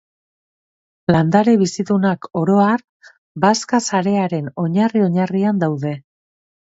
Landare-bizidunak, 1.15 2.27
oro 2.43 2.57
har, 2.63 2.83
bazka 3.47 3.81
sarearen 3.91 4.49
oinarri-oinarrian 4.65 5.65
daude. 5.67 5.97